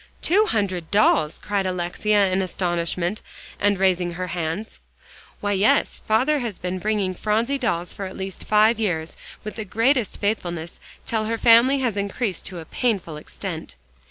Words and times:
"Two 0.23 0.47
hundred 0.47 0.89
dolls!" 0.89 1.39
cried 1.43 1.67
Alexia 1.67 2.31
in 2.33 2.41
astonishment, 2.41 3.21
and 3.59 3.77
raising 3.77 4.13
her 4.13 4.25
hands. 4.33 4.79
"Why, 5.41 5.51
yes; 5.51 6.01
father 6.07 6.39
has 6.39 6.57
been 6.57 6.79
bringing 6.79 7.13
Phronsie 7.13 7.59
dolls 7.59 7.93
for 7.93 8.11
the 8.11 8.15
last 8.25 8.45
five 8.45 8.79
years, 8.79 9.15
with 9.43 9.57
the 9.57 9.63
greatest 9.63 10.19
faithfulness, 10.19 10.79
till 11.05 11.25
her 11.25 11.37
family 11.37 11.81
has 11.81 11.97
increased 11.97 12.45
to 12.47 12.57
a 12.57 12.65
painful 12.65 13.15
extent." 13.15 13.75